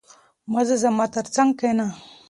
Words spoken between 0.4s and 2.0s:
مه ځه، زما تر څنګ کښېنه.